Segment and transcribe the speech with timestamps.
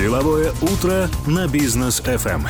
[0.00, 2.46] Деловое утро на бизнес FM.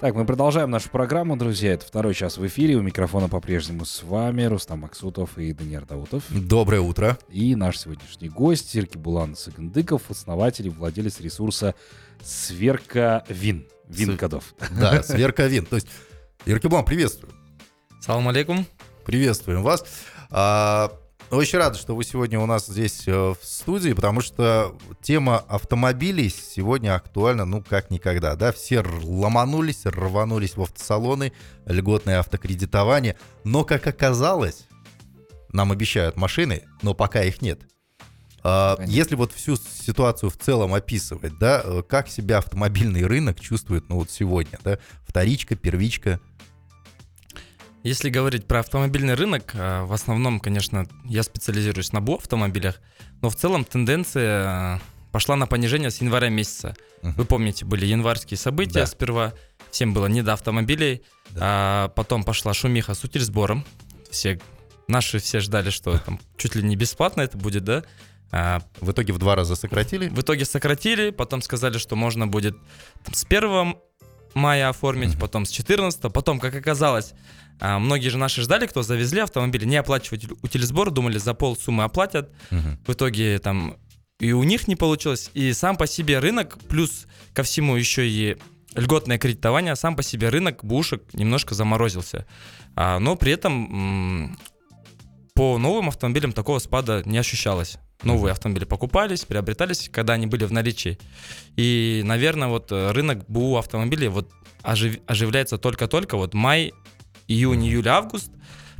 [0.00, 1.74] Так, мы продолжаем нашу программу, друзья.
[1.74, 2.76] Это второй час в эфире.
[2.76, 6.22] У микрофона по-прежнему с вами Рустам Максутов и Даниил Даутов.
[6.30, 7.18] Доброе утро.
[7.28, 11.74] И наш сегодняшний гость Сирки Булан Сагандыков, основатель и владелец ресурса
[12.24, 13.66] Сверка Вин.
[13.86, 14.54] Вин кодов.
[14.80, 15.66] Да, Сверка Вин.
[15.66, 15.88] То есть,
[16.46, 17.34] Иркибулан, приветствую.
[18.00, 18.64] Салам алейкум.
[19.04, 19.84] Приветствуем вас.
[20.30, 20.90] А,
[21.30, 26.28] очень рад, что вы сегодня у нас здесь э, в студии, потому что тема автомобилей
[26.28, 31.32] сегодня актуальна, ну, как никогда, да, все ломанулись, рванулись в автосалоны,
[31.66, 34.66] льготное автокредитование, но, как оказалось,
[35.52, 37.60] нам обещают машины, но пока их нет.
[38.42, 43.88] А, если вот всю ситуацию в целом описывать, да, э, как себя автомобильный рынок чувствует,
[43.88, 46.20] ну, вот сегодня, да, вторичка, первичка–
[47.82, 52.80] если говорить про автомобильный рынок, э, в основном, конечно, я специализируюсь на БУ автомобилях,
[53.22, 54.78] но в целом тенденция э,
[55.12, 56.76] пошла на понижение с января месяца.
[57.02, 57.12] Uh-huh.
[57.16, 58.86] Вы помните, были январские события да.
[58.86, 59.32] сперва,
[59.70, 61.40] всем было не до автомобилей, да.
[61.42, 63.64] а потом пошла шумиха с утильсбором.
[64.10, 64.38] Все,
[64.86, 67.84] наши все ждали, что там чуть ли не бесплатно это будет, да?
[68.32, 70.08] А, в итоге в два раза сократили?
[70.08, 72.56] В итоге сократили, потом сказали, что можно будет
[73.04, 73.74] там, с 1
[74.34, 75.20] мая оформить, uh-huh.
[75.20, 77.14] потом с 14, потом, как оказалось,
[77.60, 81.84] а, многие же наши ждали, кто завезли автомобили, не оплачивать утилизбор, думали, за пол суммы
[81.84, 82.30] оплатят.
[82.50, 82.78] Угу.
[82.86, 83.76] В итоге там
[84.18, 85.30] и у них не получилось.
[85.34, 88.36] И сам по себе рынок, плюс ко всему еще и
[88.74, 92.26] льготное кредитование, сам по себе рынок бушек немножко заморозился.
[92.76, 94.36] А, но при этом
[95.34, 97.78] по новым автомобилям такого спада не ощущалось.
[98.02, 100.98] Новые автомобили покупались, приобретались, когда они были в наличии.
[101.56, 104.30] И, наверное, вот рынок БУ автомобилей вот
[104.62, 106.16] ожив, оживляется только-только.
[106.16, 106.72] Вот май
[107.30, 108.30] июнь, июль, август,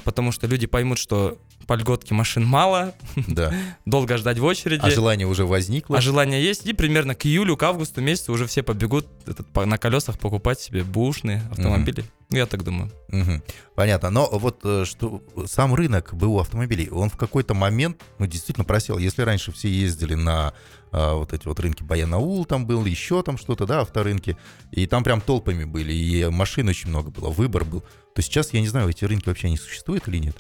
[0.05, 1.39] потому что люди поймут, что
[1.71, 2.95] по льготке машин мало,
[3.29, 3.55] да.
[3.87, 4.81] долго ждать в очереди.
[4.83, 5.99] А желание уже возникло.
[5.99, 9.79] А желание есть, и примерно к июлю, к августу месяцу уже все побегут этот, на
[9.79, 12.03] колесах покупать себе бушные автомобили.
[12.03, 12.37] Mm-hmm.
[12.37, 12.91] Я так думаю.
[13.09, 13.43] Угу.
[13.77, 14.11] Понятно.
[14.11, 18.99] Но вот э, что сам рынок БУ автомобилей, он в какой-то момент, ну, действительно просел.
[18.99, 20.55] Если раньше все ездили на
[20.91, 24.37] а, вот эти вот рынки Баянаул там был, еще там что-то, да, авторынки,
[24.73, 28.61] и там прям толпами были, и машин очень много было, выбор был, то сейчас, я
[28.61, 30.37] не знаю, эти рынки вообще не существуют или нет?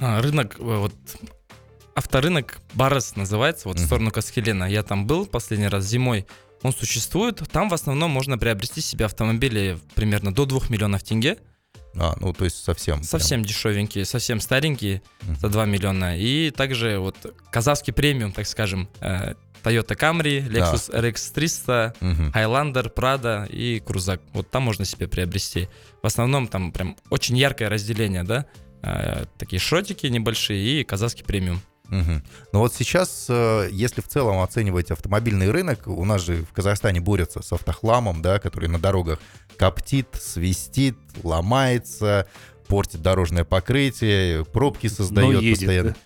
[0.00, 0.94] А, рынок, э, вот
[1.94, 3.82] авторынок Барес называется, вот uh-huh.
[3.82, 4.64] в сторону Каскелена.
[4.64, 6.26] Я там был последний раз зимой.
[6.62, 7.42] Он существует.
[7.52, 11.38] Там в основном можно приобрести себе автомобили примерно до 2 миллионов тенге.
[11.96, 13.02] А, ну то есть совсем.
[13.02, 13.48] Совсем прям...
[13.48, 15.40] дешевенькие, совсем старенькие uh-huh.
[15.40, 16.18] за 2 миллиона.
[16.18, 17.16] И также вот
[17.50, 21.00] казахский премиум, так скажем, э, Toyota Camry, Lexus да.
[21.00, 22.32] RX 300, uh-huh.
[22.32, 24.22] Highlander, Prado и Крузак.
[24.32, 25.68] Вот там можно себе приобрести.
[26.02, 28.46] В основном там прям очень яркое разделение, да?
[28.82, 31.60] Э, такие шротики небольшие и казахский премиум.
[31.90, 32.22] Угу.
[32.52, 37.00] Ну вот сейчас, э, если в целом оценивать автомобильный рынок, у нас же в Казахстане
[37.00, 39.18] борются с автохламом, да, который на дорогах
[39.56, 42.28] коптит, свистит, ломается,
[42.68, 45.90] портит дорожное покрытие, пробки создает но едет, постоянно.
[45.90, 45.96] Да?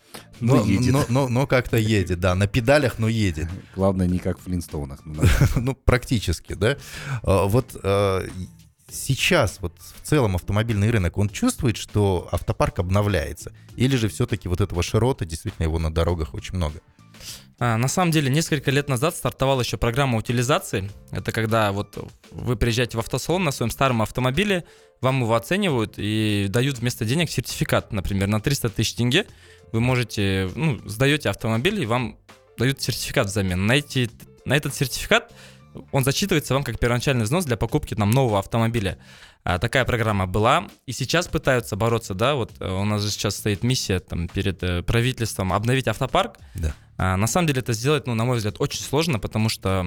[0.41, 0.93] Но, но, едет.
[0.93, 3.49] но, но, но как-то едет, да, на педалях, но едет.
[3.77, 5.01] Главное, не как в Флинстоунах.
[5.57, 6.77] Ну, практически, да.
[7.23, 8.27] А, вот э,
[8.95, 13.53] сейчас вот в целом автомобильный рынок, он чувствует, что автопарк обновляется?
[13.77, 16.81] Или же все-таки вот этого широта, действительно его на дорогах очень много?
[17.59, 20.91] А, на самом деле, несколько лет назад стартовала еще программа утилизации.
[21.11, 24.65] Это когда вот вы приезжаете в автосалон на своем старом автомобиле,
[25.01, 29.27] вам его оценивают и дают вместо денег сертификат, например, на 300 тысяч тенге.
[29.73, 32.19] Вы можете, ну, сдаете автомобиль, и вам
[32.57, 33.67] дают сертификат взамен.
[33.67, 34.11] На, эти,
[34.45, 35.33] на этот сертификат
[35.93, 38.99] он зачитывается вам как первоначальный взнос для покупки нам нового автомобиля.
[39.43, 43.37] А, такая программа была, и сейчас пытаются бороться, да, вот э, у нас же сейчас
[43.37, 46.39] стоит миссия там перед э, правительством обновить автопарк.
[46.55, 46.75] Да.
[46.97, 49.87] А, на самом деле это сделать, ну, на мой взгляд, очень сложно, потому что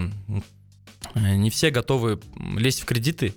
[1.15, 2.19] э, не все готовы
[2.55, 3.33] лезть в кредиты,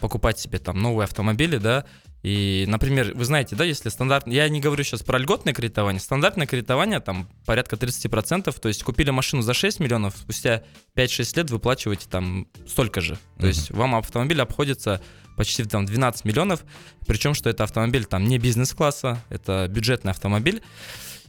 [0.00, 1.86] покупать себе там новые автомобили, да,
[2.22, 4.26] и, например, вы знаете, да, если стандарт...
[4.26, 6.00] Я не говорю сейчас про льготное кредитование.
[6.00, 8.58] Стандартное кредитование там порядка 30%.
[8.60, 10.62] То есть купили машину за 6 миллионов, спустя
[10.96, 13.18] 5-6 лет выплачиваете там столько же.
[13.38, 13.48] То uh-huh.
[13.48, 15.00] есть вам автомобиль обходится
[15.36, 16.62] почти там 12 миллионов.
[17.06, 20.62] Причем, что это автомобиль там не бизнес-класса, это бюджетный автомобиль.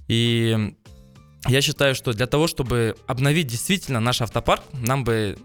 [0.09, 0.75] И
[1.47, 5.37] я считаю, что для того, чтобы обновить действительно наш автопарк, нам бы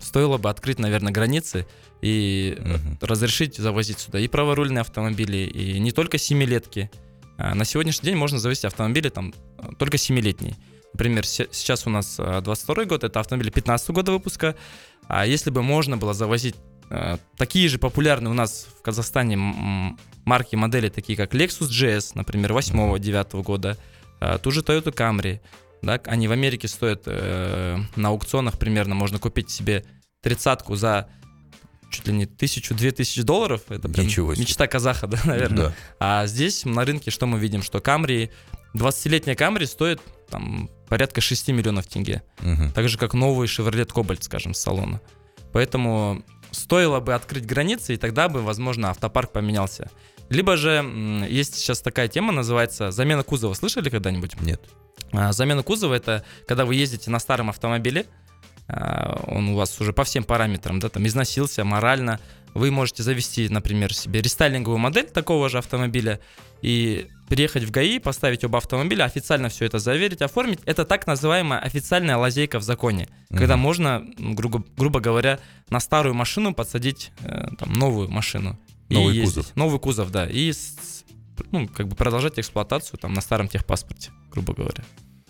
[0.00, 1.66] стоило бы открыть, наверное, границы
[2.02, 2.98] и угу.
[3.00, 6.90] разрешить завозить сюда и праворульные автомобили, и не только семилетки.
[7.38, 9.32] А на сегодняшний день можно завести автомобили там
[9.78, 10.56] только семилетние.
[10.92, 14.56] Например, сейчас у нас 22 год, это автомобили 15 года выпуска.
[15.06, 16.56] А если бы можно было завозить
[17.36, 19.36] такие же популярные у нас в Казахстане
[20.24, 23.78] марки, модели, такие как Lexus GS, например, 8-9 года,
[24.42, 25.40] ту же Toyota Camry,
[25.82, 29.84] да, они в Америке стоят э, на аукционах примерно, можно купить себе
[30.22, 31.08] тридцатку за
[31.90, 34.44] чуть ли не тысячу-две тысячи долларов, это прям Ничего себе.
[34.44, 35.68] мечта казаха, да, наверное.
[35.68, 35.74] Да.
[36.00, 38.30] А здесь на рынке что мы видим, что Камри,
[38.74, 42.22] 20-летняя Камри стоит там порядка 6 миллионов тенге.
[42.40, 42.72] Мгм.
[42.72, 45.00] Так же, как новый Chevrolet Cobalt, скажем, с салона.
[45.52, 49.90] Поэтому стоило бы открыть границы, и тогда бы, возможно, автопарк поменялся.
[50.28, 53.54] Либо же есть сейчас такая тема, называется замена кузова.
[53.54, 54.40] Слышали когда-нибудь?
[54.40, 54.60] Нет.
[55.12, 58.04] А, Замена кузова это когда вы ездите на старом автомобиле,
[58.66, 62.20] а, он у вас уже по всем параметрам, да, там износился морально,
[62.54, 66.20] вы можете завести, например, себе рестайлинговую модель такого же автомобиля
[66.60, 70.60] и приехать в ГАИ, поставить оба автомобиля, официально все это заверить, оформить.
[70.66, 73.62] Это так называемая официальная лазейка в законе, когда Мгм.
[73.62, 75.38] можно, грубо, грубо говоря,
[75.70, 78.58] на старую машину подсадить э, там, новую машину.
[78.88, 79.34] И Новый ездить.
[79.34, 79.56] кузов.
[79.56, 80.26] Новый кузов, да.
[80.28, 80.52] И
[81.52, 84.84] ну, как бы продолжать эксплуатацию там на старом техпаспорте, грубо говоря.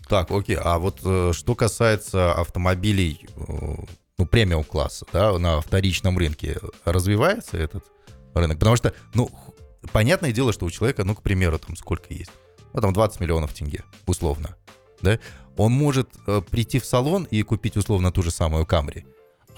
[0.08, 0.56] Так, окей.
[0.56, 3.74] А вот э, что касается автомобилей э,
[4.16, 7.84] ну, премиум класса, да, на вторичном рынке, развивается этот
[8.34, 8.58] рынок?
[8.58, 9.30] Потому что, ну,
[9.92, 12.30] понятное дело, что у человека, ну, к примеру, там сколько есть?
[12.72, 14.56] Ну, там 20 миллионов тенге, условно,
[15.02, 15.18] да?
[15.56, 19.04] Он может э, прийти в салон и купить, условно, ту же самую Камри,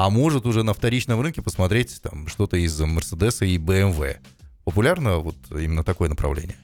[0.00, 4.16] а может уже на вторичном рынке посмотреть там что-то из Мерседеса и BMW.
[4.64, 6.56] Популярно вот именно такое направление?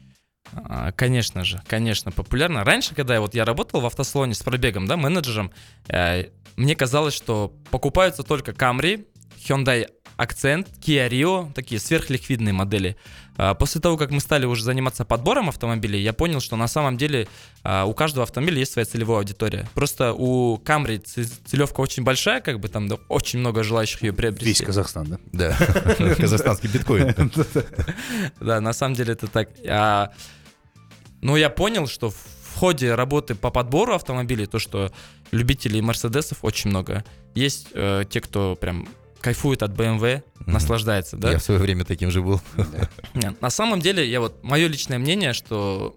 [0.54, 2.64] А, Конечно же, конечно, популярно.
[2.64, 5.50] Раньше, когда я, вот я работал в автосалоне с пробегом, да, менеджером,
[5.88, 9.04] э, мне казалось, что покупаются только Camry,
[9.46, 12.96] Hyundai Accent, Kia Rio, такие сверхликвидные модели.
[13.36, 16.96] А, После того, как мы стали уже заниматься подбором автомобилей, я понял, что на самом
[16.96, 17.28] деле
[17.62, 19.68] а, у каждого автомобиля есть своя целевая аудитория.
[19.74, 20.58] Просто у
[20.98, 24.46] ц- целевка очень большая, как бы там да, очень много желающих ее приобрести.
[24.46, 25.18] Весь Казахстан, да?
[25.32, 27.14] Да, казахстанский биткоин.
[28.40, 29.50] Да, на самом деле это так.
[29.68, 30.10] А,
[31.20, 32.16] ну, я понял, что в
[32.56, 34.90] в ходе работы по подбору автомобилей, то, что
[35.30, 37.04] любителей Мерседесов очень много.
[37.34, 38.88] Есть э, те, кто прям
[39.26, 40.52] кайфует от BMW, Мгм.
[40.52, 41.32] наслаждается, да?
[41.32, 42.40] Я в свое время таким же был.
[43.14, 45.96] Нет, На самом деле, я вот мое личное мнение, что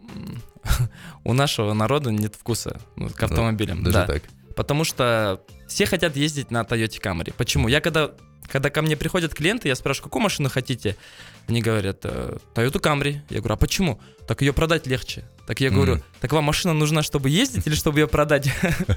[1.23, 3.83] у нашего народа нет вкуса ну, к автомобилям.
[3.83, 4.05] Даже да.
[4.07, 4.23] так.
[4.55, 7.31] Потому что все хотят ездить на Toyota Camry.
[7.37, 7.67] Почему?
[7.67, 8.09] Я когда,
[8.51, 10.95] когда ко мне приходят клиенты, я спрашиваю, какую машину хотите?
[11.47, 13.19] Они говорят, «Э, Toyota Camry.
[13.29, 14.01] Я говорю, а почему?
[14.27, 15.23] Так ее продать легче.
[15.49, 18.51] Так я говорю, так вам машина нужна, чтобы ездить или чтобы ее продать?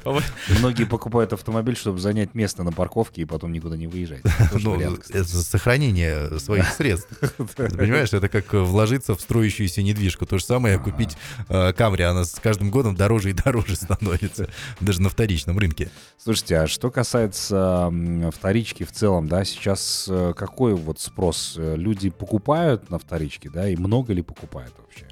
[0.58, 4.20] Многие покупают автомобиль, чтобы занять место на парковке и потом никуда не выезжать.
[4.52, 7.08] Тоже Ну, это сохранение своих средств.
[7.56, 10.26] Ты понимаешь, это как э, вложиться в строящуюся недвижку.
[10.26, 11.16] То же самое купить
[11.49, 15.90] э, Камри, она с каждым годом дороже и дороже становится, даже на вторичном рынке.
[16.19, 17.90] Слушайте, а что касается
[18.31, 21.54] вторички в целом, да, сейчас э, какой вот спрос?
[21.56, 25.06] Люди покупают на вторичке, да, и много ли покупают вообще?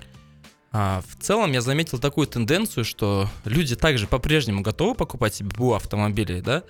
[0.72, 5.74] А, в целом я заметил такую тенденцию, что люди также по-прежнему готовы покупать себе БУ
[5.74, 6.62] автомобили, да,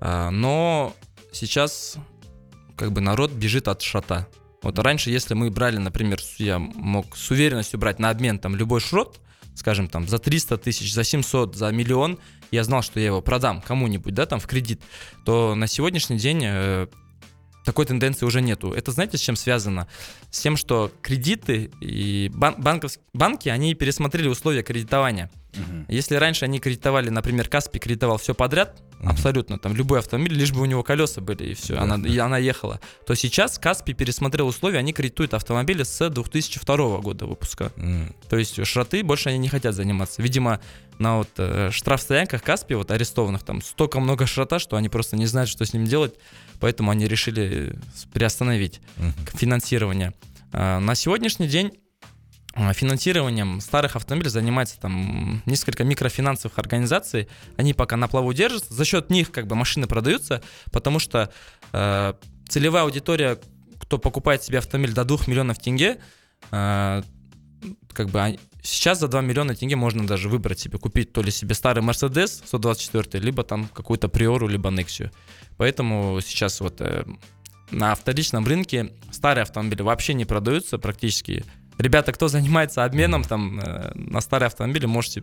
[0.00, 0.94] А, но
[1.32, 1.96] сейчас
[2.76, 4.28] как бы народ бежит от шрота.
[4.62, 8.80] Вот раньше, если мы брали, например, я мог с уверенностью брать на обмен там любой
[8.80, 9.20] шрот,
[9.54, 12.18] скажем, там за 300 тысяч, за 700, за миллион,
[12.50, 14.80] я знал, что я его продам кому-нибудь, да, там в кредит,
[15.24, 16.86] то на сегодняшний день э,
[17.68, 18.72] такой тенденции уже нету.
[18.72, 19.88] Это знаете, с чем связано?
[20.30, 25.30] С тем, что кредиты и бан- банковс- банки, они пересмотрели условия кредитования.
[25.88, 29.08] Если раньше они кредитовали, например, Каспи кредитовал все подряд, Мгм.
[29.10, 32.08] абсолютно, там любой автомобиль, лишь бы у него колеса были и все, Да, она, да.
[32.08, 37.72] и она ехала, то сейчас Каспи пересмотрел условия, они кредитуют автомобили с 2002 года выпуска.
[37.76, 40.20] М, То есть шроты больше они не хотят заниматься.
[40.22, 40.60] Видимо,
[40.98, 45.26] на вот э, штрафстоянках Каспи, вот арестованных, там столько много шрота, что они просто не
[45.26, 46.14] знают, что с ним делать,
[46.60, 49.14] поэтому они решили с- приостановить мгм.
[49.34, 50.12] финансирование.
[50.52, 51.72] А, На сегодняшний день
[52.72, 57.28] финансированием старых автомобилей занимается там несколько микрофинансовых организаций.
[57.56, 58.74] Они пока на плаву держатся.
[58.74, 61.30] За счет них как бы машины продаются, потому что
[61.72, 62.14] э,
[62.48, 63.38] целевая аудитория,
[63.80, 65.98] кто покупает себе автомобиль до 2 миллионов тенге,
[66.50, 67.02] э,
[67.92, 71.30] как бы они- сейчас за 2 миллиона тенге можно даже выбрать себе, купить то ли
[71.30, 75.10] себе старый Mercedes 124, либо там какую-то Приору, либо Nexia.
[75.56, 77.04] Поэтому сейчас вот э,
[77.70, 81.44] на вторичном рынке старые автомобили вообще не продаются практически.
[81.78, 85.22] Ребята, кто занимается обменом там э, на старые автомобили, можете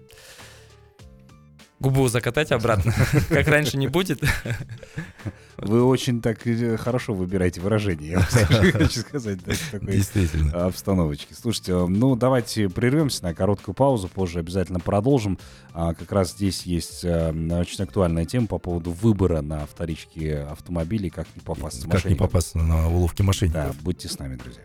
[1.82, 2.94] губу закатать обратно,
[3.30, 4.22] как раньше не будет.
[5.58, 8.20] Вы очень так э, хорошо выбираете выражение, я
[8.60, 10.66] вам хочу сказать, да, в такой Действительно.
[10.66, 11.36] обстановочке.
[11.36, 15.38] Слушайте, э, ну давайте прервемся на короткую паузу, позже обязательно продолжим.
[15.74, 21.28] А, Как раз здесь есть очень актуальная тема по поводу выбора на вторичке автомобилей, как
[21.36, 23.82] не попасться Как не попасться на уловки Да, мошенников.
[23.82, 24.64] будьте с нами, друзья.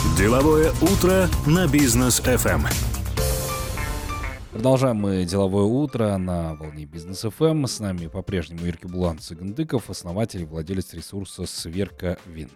[0.00, 2.66] Деловое утро на бизнес FM.
[4.50, 7.66] Продолжаем мы деловое утро на волне бизнес ФМ.
[7.66, 12.50] С нами по-прежнему Ирки Булан Цыгандыков, основатель и владелец ресурса Сверка Вин.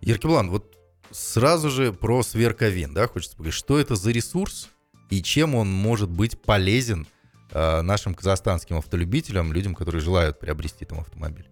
[0.00, 0.76] Еркеблан, вот
[1.10, 3.58] сразу же про Сверковин, да, хочется поговорить.
[3.58, 4.68] Что это за ресурс
[5.10, 7.08] и чем он может быть полезен
[7.50, 11.48] э, нашим казахстанским автолюбителям, людям, которые желают приобрести там автомобиль?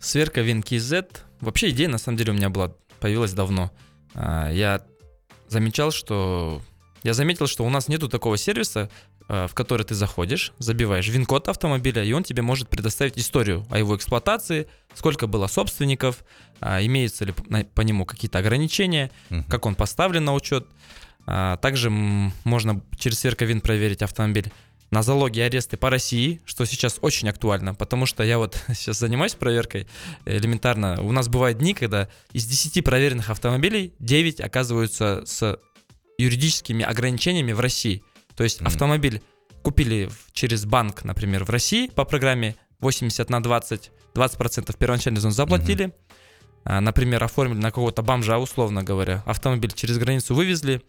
[0.00, 1.18] Сверка Вин KZ.
[1.40, 3.70] Вообще идея на самом деле у меня была появилась давно.
[4.14, 4.80] А, Я
[5.48, 6.62] замечал, что
[7.02, 8.88] я заметил, что у нас нету такого сервиса,
[9.28, 13.78] э, в который ты заходишь, забиваешь вин-код автомобиля, и он тебе может предоставить историю о
[13.78, 16.24] его эксплуатации, сколько было собственников,
[16.60, 17.32] а, имеются ли
[17.74, 19.44] по нему какие-то ограничения, Мгм.
[19.44, 20.66] как он поставлен на учет.
[21.26, 24.50] А, Также можно через Сверковин проверить автомобиль
[24.92, 28.98] на залоги и аресты по России, что сейчас очень актуально, потому что я вот сейчас
[28.98, 29.88] занимаюсь проверкой
[30.26, 31.00] элементарно.
[31.02, 35.58] У нас бывают дни, когда из 10 проверенных автомобилей 9 оказываются с
[36.18, 38.04] юридическими ограничениями в России.
[38.36, 38.68] То есть Мгм.
[38.68, 39.22] автомобиль
[39.62, 45.94] купили через банк, например, в России по программе 80 на 20, 20% первоначальный взнос заплатили,
[46.64, 50.82] а, например, оформили на кого-то бомжа, условно говоря, автомобиль через границу вывезли,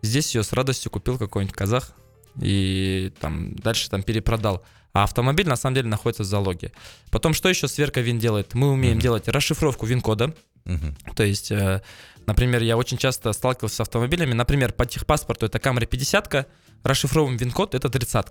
[0.00, 1.92] здесь ее с радостью купил какой-нибудь казах
[2.40, 4.64] и там дальше там перепродал.
[4.92, 6.72] А автомобиль на самом деле находится в залоге.
[7.10, 8.54] Потом, что еще сверка ВИН делает?
[8.54, 9.02] Мы умеем Мгм.
[9.02, 10.34] делать расшифровку ВИН-кода.
[10.64, 10.96] Мгм.
[11.14, 11.82] То есть, э,
[12.26, 14.32] например, я очень часто сталкивался с автомобилями.
[14.32, 16.48] Например, по техпаспорту это Camry 50
[16.82, 18.26] расшифровываем ВИН-код, это 30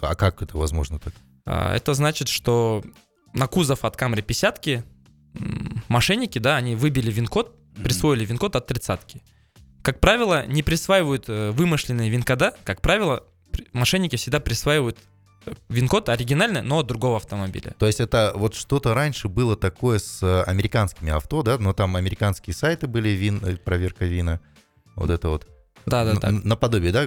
[0.00, 1.14] А как это возможно так?
[1.46, 2.84] А, Это значит, что
[3.34, 4.84] на кузов от Camry 50
[5.34, 9.22] м, мошенники, да, они выбили вин-код, присвоили вин-код от тридцатки.
[9.88, 13.24] Как правило, не присваивают э, вымышленные вин-кода, как правило,
[13.72, 14.98] мошенники всегда присваивают
[15.46, 17.74] э, вин-код оригинальный, но от другого автомобиля.
[17.78, 21.56] То есть это вот что-то раньше было такое с э, американскими авто, да?
[21.56, 24.40] Но там американские сайты были, вин, проверка вина.
[24.94, 25.46] Вот это вот.
[25.86, 26.32] Да, да, да.
[26.32, 27.06] Наподобие, да?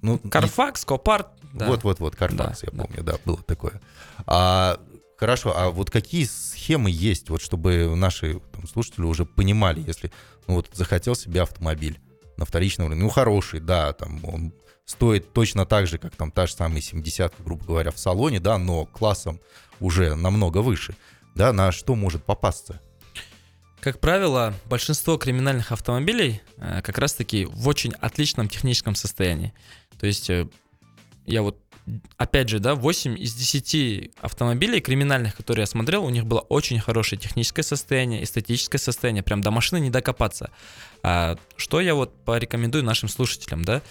[0.00, 1.66] Ну, Carfax, Copart, да.
[1.66, 2.84] Вот-вот-вот, Carfax, Да, я да.
[2.84, 3.82] помню, да, было такое.
[4.26, 4.80] А,
[5.18, 10.10] хорошо, а вот какие схемы есть, вот чтобы наши там, слушатели уже понимали, если
[10.46, 12.00] ну, вот захотел себе автомобиль
[12.36, 16.46] на вторичном рынке, ну хороший, да, там он стоит точно так же, как там та
[16.46, 19.40] же самая 70 грубо говоря, в салоне, да, но классом
[19.80, 20.96] уже намного выше,
[21.34, 22.80] да, на что может попасться?
[23.80, 29.52] Как правило, большинство криминальных автомобилей э, как раз-таки в очень отличном техническом состоянии.
[30.00, 30.48] То есть, э,
[31.26, 31.58] я вот,
[32.16, 36.80] опять же, да, 8 из 10 автомобилей криминальных, которые я смотрел, у них было очень
[36.80, 40.50] хорошее техническое состояние, эстетическое состояние, прям до машины не докопаться.
[41.02, 43.82] А, что я вот порекомендую нашим слушателям, да,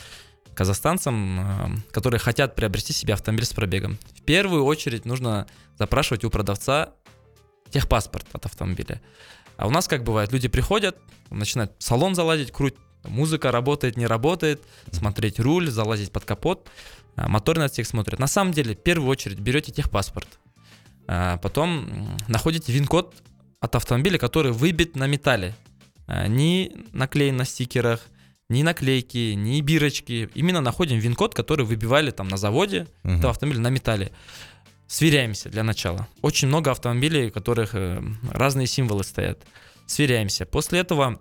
[0.53, 1.43] казахстанцам, э,
[1.91, 3.97] которые хотят приобрести себе автомобиль с пробегом.
[4.15, 5.47] В первую очередь нужно
[5.77, 6.93] запрашивать у продавца
[7.71, 9.01] техпаспорт от автомобиля.
[9.57, 10.97] А у нас как бывает, люди приходят,
[11.29, 16.69] начинают салон залазить, круть, музыка работает, не работает, смотреть руль, залазить под капот,
[17.15, 18.19] а, моторный отсек смотрят.
[18.19, 20.27] На самом деле, в первую очередь берете техпаспорт,
[21.07, 23.13] а потом находите вин-код
[23.59, 25.53] от автомобиля, который выбит на металле.
[26.07, 28.01] А, Ни наклеен на стикерах,
[28.49, 30.29] ни наклейки, ни бирочки.
[30.35, 33.17] Именно находим вин-код, который выбивали там на заводе Мгм.
[33.17, 34.11] этого автомобиля на металле.
[34.87, 36.07] Сверяемся для начала.
[36.21, 39.39] Очень много автомобилей, у которых э, разные символы стоят.
[39.87, 40.45] Сверяемся.
[40.45, 41.19] После этого,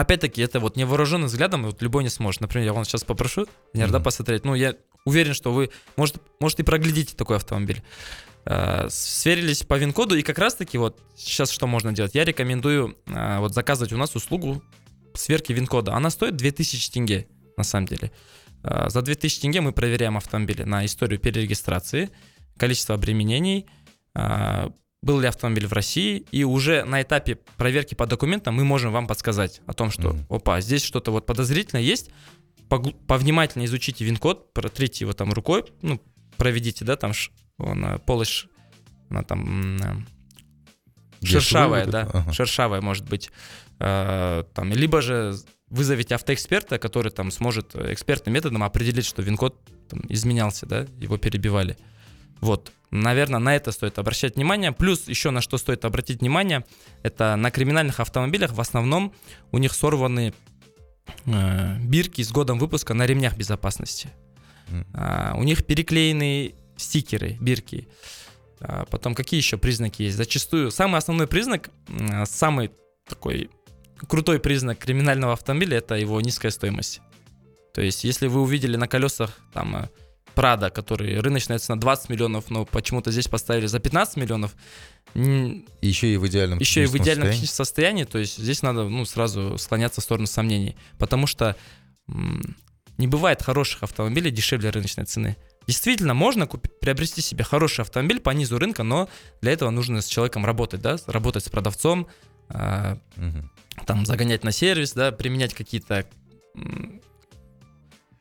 [0.00, 2.40] опять-таки, это вот невооруженным взглядом вот любой не сможет.
[2.40, 4.04] Например, я вам сейчас попрошу, Венер, да, Мгм.
[4.04, 4.44] посмотреть.
[4.44, 4.74] Ну, я
[5.04, 7.82] уверен, что вы, может, может и проглядите такой автомобиль.
[8.46, 12.14] Э, Сверились по вин-коду, и как раз-таки вот сейчас что можно делать?
[12.14, 14.62] Я рекомендую э, вот заказывать у нас услугу
[15.14, 15.94] сверки вин-кода.
[15.94, 18.10] Она стоит 2000 тенге, на самом деле.
[18.62, 22.10] Э, За 2000 тенге мы проверяем автомобили на историю перерегистрации,
[22.58, 23.66] количество обременений,
[24.16, 24.70] а,
[25.04, 29.06] был ли автомобиль в России, и уже на этапе проверки по документам мы можем вам
[29.06, 30.26] подсказать о том, что, Мгм.
[30.28, 32.10] опа, здесь что-то вот подозрительное есть,
[33.06, 36.00] повнимательно изучите вин-код, протрите его там рукой, ну,
[36.36, 37.12] проведите, да, там
[37.58, 38.46] он, э, полость,
[39.10, 42.08] она там э, шершавая, да?
[42.12, 42.32] Ага.
[42.32, 43.30] шершавая может быть,
[43.80, 45.34] Э, там, либо же
[45.68, 49.58] вызовите автоэксперта, который там сможет э, экспертным методом определить, что вин-код
[49.88, 51.76] там, изменялся, да, его перебивали.
[52.44, 54.70] Вот, наверное, на это стоит обращать внимание.
[54.70, 56.62] Плюс еще на что стоит обратить внимание,
[57.02, 59.14] это на криминальных автомобилях в основном
[59.50, 60.34] у них сорваны
[61.24, 64.10] э, бирки с годом выпуска на ремнях безопасности.
[64.68, 64.86] М.
[64.92, 67.88] А, у них переклеенные стикеры, бирки.
[68.60, 70.18] А, потом какие еще признаки есть?
[70.18, 71.70] Зачастую самый основной признак,
[72.26, 72.72] самый
[73.08, 73.48] такой
[74.06, 77.00] крутой признак криминального автомобиля это его низкая стоимость.
[77.72, 79.88] То есть, если вы увидели на колесах там
[80.34, 84.54] Прада, который рыночная цена 20 миллионов, но почему-то здесь поставили за 15 миллионов,
[85.14, 87.46] Еще и в идеальном еще и в идеальном состоянии.
[87.46, 91.56] состоянии, то есть здесь надо ну, сразу склоняться в сторону сомнений, потому что
[92.98, 95.36] не бывает хороших автомобилей дешевле рыночной цены.
[95.66, 99.08] Действительно, можно купить, приобрести себе хороший автомобиль по низу рынка, но
[99.40, 102.06] для этого нужно с человеком работать, да, работать с продавцом,
[102.50, 103.50] э, Мгм.
[103.86, 106.06] там загонять на сервис, да, применять какие-то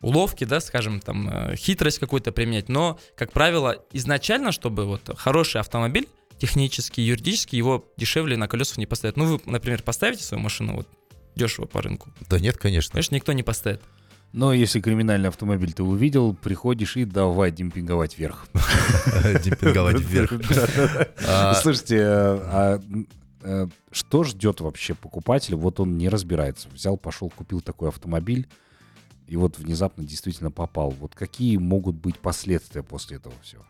[0.03, 2.69] уловки, да, скажем, там э, хитрость какую-то применять.
[2.69, 6.07] Но, как правило, изначально, чтобы вот хороший автомобиль
[6.37, 9.17] технически, юридически, его дешевле на колесах не поставят.
[9.17, 10.87] Ну, вы, например, поставите свою машину вот
[11.35, 12.09] дешево по рынку.
[12.29, 12.91] Да нет, конечно.
[12.91, 13.81] Конечно, никто не поставит.
[14.33, 18.47] Но если криминальный автомобиль ты увидел, приходишь и давай демпинговать вверх.
[19.43, 20.31] Демпинговать вверх.
[21.61, 22.81] Слушайте,
[23.91, 25.55] что ждет вообще покупателя?
[25.55, 26.67] Вот он не разбирается.
[26.69, 28.47] Взял, пошел, купил такой автомобиль,
[29.27, 30.91] и вот внезапно действительно попал.
[30.91, 33.63] Вот какие могут быть последствия после этого всего?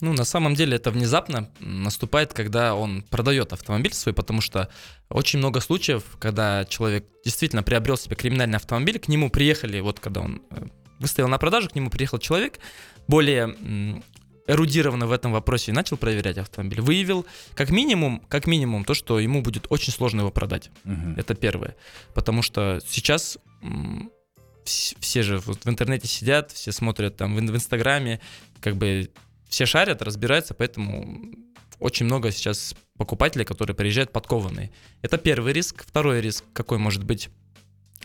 [0.00, 4.68] Ну, на самом деле это внезапно наступает, когда он продает автомобиль свой, потому что
[5.08, 10.20] очень много случаев, когда человек действительно приобрел себе криминальный автомобиль, к нему приехали, вот когда
[10.20, 10.66] он э,
[11.00, 12.60] выставил на продажу, к нему приехал человек,
[13.08, 14.02] более
[14.46, 16.80] эрудированно в этом вопросе и начал проверять автомобиль.
[16.80, 20.70] Выявил как минимум, как минимум то, что ему будет очень сложно его продать.
[20.84, 21.14] Мгм.
[21.16, 21.76] Это первое.
[22.14, 23.38] Потому что сейчас
[24.68, 28.20] все же вот в интернете сидят, все смотрят там в, ин- в Инстаграме,
[28.60, 29.10] как бы
[29.48, 31.32] все шарят, разбираются, поэтому
[31.78, 34.70] очень много сейчас покупателей, которые приезжают подкованные.
[35.02, 35.84] Это первый риск.
[35.86, 37.30] Второй риск, какой может быть,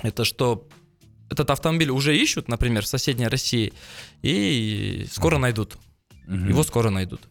[0.01, 0.67] это что
[1.29, 3.74] этот автомобиль уже ищут, например, в соседней России,
[4.22, 5.77] и скоро найдут.
[6.27, 6.50] Мгм.
[6.50, 7.22] Его скоро найдут.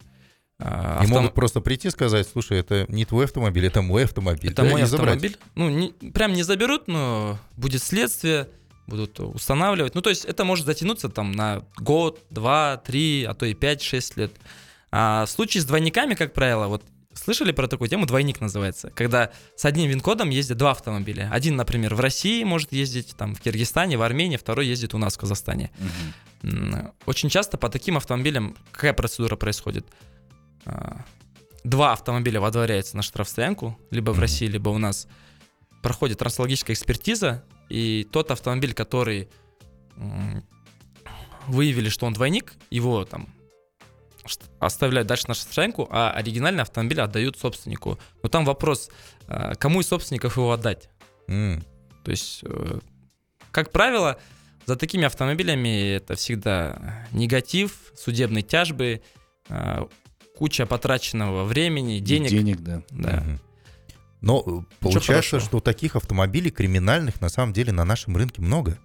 [0.59, 4.03] А, И автом- могут просто прийти и сказать, слушай, это не твой автомобиль, это мой
[4.03, 4.51] автомобиль.
[4.51, 5.15] Это Да, мой и забрать.
[5.15, 5.37] автомобиль.
[5.55, 8.49] Ну, не- прям не заберут, но будет следствие,
[8.87, 9.95] будут устанавливать.
[9.95, 13.81] Ну, то есть это может затянуться там на год, два, три, а то и пять,
[13.81, 14.31] шесть лет.
[14.91, 18.05] А в случае с двойниками, как правило, вот слышали про такую тему?
[18.05, 18.89] Двойник называется.
[18.91, 21.29] Когда с одним ВИН-кодом ездят два автомобиля.
[21.31, 25.15] Один, например, в России может ездить, там, в Киргизстане, в Армении, второй ездит у нас
[25.15, 25.71] в Казахстане.
[27.05, 29.85] Очень часто по таким автомобилям какая процедура происходит?
[30.65, 31.03] А,
[31.63, 34.19] Два автомобиля водворяются на штрафстоянку, либо в.
[34.19, 35.07] России, либо у нас.
[35.81, 39.29] Проходит транслогическая экспертиза, и тот автомобиль, который
[41.47, 43.27] выявили, что он двойник, его там
[44.59, 47.99] оставляют дальше на штрафстоянку, а оригинальный автомобиль отдают собственнику.
[48.21, 48.89] Но там вопрос,
[49.27, 50.89] а, кому из собственников его отдать?
[51.27, 51.61] М.
[52.05, 52.79] То есть, э,
[53.51, 54.17] как правило,
[54.65, 59.01] за такими автомобилями это всегда негатив, судебные тяжбы,
[59.49, 59.85] э,
[60.37, 62.29] куча потраченного времени, И денег.
[62.29, 62.83] Денег, да.
[62.91, 63.21] Да.
[63.21, 63.39] Мгм.
[64.23, 68.79] Но получается, что таких автомобилей криминальных на самом деле на нашем рынке много.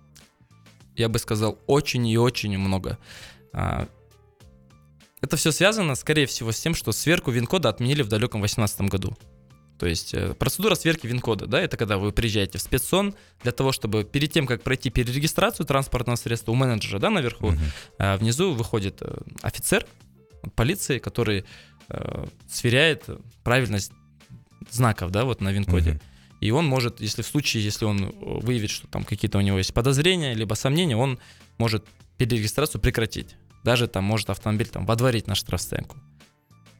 [0.96, 2.98] Я бы сказал, очень и очень много.
[3.52, 3.86] А,
[5.20, 9.16] Это все связано, скорее всего, с тем, что сверку ВИН-кода отменили в далеком 2018 году.
[9.78, 13.70] То есть э, процедура сверки ВИН-кода, да, это когда вы приезжаете в спецсон для того,
[13.70, 17.52] чтобы перед тем, как пройти перерегистрацию транспортного средства у менеджера, да, наверху.
[17.98, 19.86] А внизу выходит э, офицер
[20.56, 21.44] полиции, который
[21.90, 23.04] э, сверяет
[23.44, 23.92] правильность
[24.70, 25.92] знаков, да, вот на ВИН-коде.
[25.92, 26.00] Мгм.
[26.40, 29.58] И он может, если в случае, если он э, выявит, что там какие-то у него
[29.58, 31.18] есть подозрения, либо сомнения, он
[31.58, 31.84] может
[32.16, 33.36] перерегистрацию прекратить.
[33.64, 35.96] Даже там может автомобиль там водворить на штрафстоянку.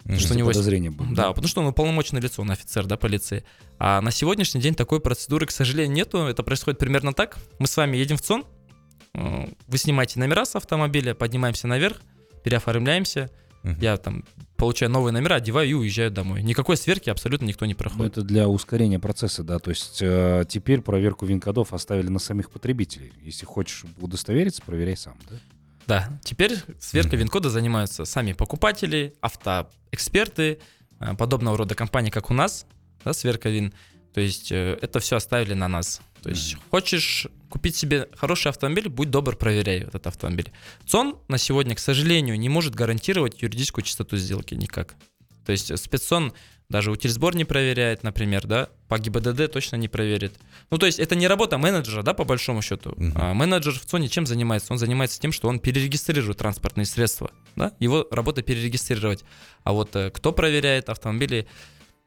[0.05, 0.19] Мгм.
[0.21, 1.15] что у него есть- подозрения будут.
[1.15, 3.45] Да, потому что он уполномоченное лицо, он офицер, да, полиции.
[3.79, 6.19] А на сегодняшний день такой процедуры, к сожалению, нету.
[6.21, 7.37] Это происходит примерно так.
[7.59, 8.45] Мы с вами едем в ЦОН,
[9.15, 12.01] э, вы снимаете номера с автомобиля, поднимаемся наверх,
[12.43, 13.31] переоформляемся,
[13.63, 13.79] Мгм.
[13.81, 14.25] я там
[14.57, 16.43] получаю новые номера, одеваю и уезжаю домой.
[16.43, 18.13] Никакой сверки абсолютно никто не Ну, проходит.
[18.13, 19.59] это для ускорения процесса, да.
[19.59, 23.13] То есть э, теперь проверку ВИН-кодов оставили на самих потребителей.
[23.23, 25.37] Если хочешь удостовериться, проверяй сам, да?
[25.87, 27.19] Да, теперь сверкой.
[27.19, 30.59] ВИН-кода занимаются сами покупатели, автоэксперты,
[31.01, 32.67] э, подобного рода компании, как у нас,
[33.05, 33.73] да, сверка ВИН.
[34.15, 36.01] То есть э, это все оставили на нас.
[36.23, 40.53] То есть хочешь купить себе хороший автомобиль, будь добр, проверяй этот автомобиль.
[40.87, 44.95] ЦОН на сегодня, к сожалению, не может гарантировать юридическую чистоту сделки никак.
[45.47, 46.35] То есть спецсон
[46.69, 50.35] даже утильсбор не проверяет, например, да, по ГИБДД точно не проверит.
[50.71, 52.93] Ну, то есть это не работа менеджера, да, по большому счету.
[52.97, 53.13] Мгм.
[53.15, 54.73] А менеджер в ЦОНе чем занимается?
[54.75, 59.25] Он занимается тем, что он перерегистрирует транспортные средства, да, его работа перерегистрировать.
[59.65, 61.47] А вот э, кто проверяет автомобили,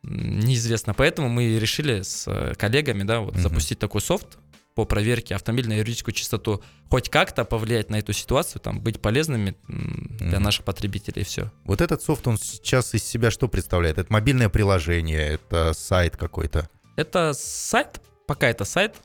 [0.03, 0.93] неизвестно.
[0.93, 3.41] Поэтому мы решили с э, коллегами, да, вот Мгм.
[3.43, 4.37] запустить такой софт
[4.73, 9.55] по проверке автомобиля на юридическую чистоту, хоть как-то повлиять на эту ситуацию, там, быть полезными
[9.67, 10.43] для Мгм.
[10.43, 11.51] наших потребителей, все.
[11.65, 13.97] Вот этот софт, он сейчас из себя что представляет?
[13.97, 16.69] Это мобильное приложение, это сайт какой-то.
[16.95, 18.95] Это сайт, пока это сайт.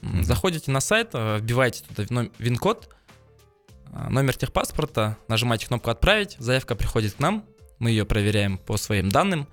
[0.00, 0.24] Мгм.
[0.24, 2.88] Заходите на сайт, э, вбиваете туда ВИН-код,
[3.92, 7.44] э, номер техпаспорта, нажимаете кнопку «Отправить», заявка приходит к нам,
[7.78, 9.48] мы ее проверяем по своим данным,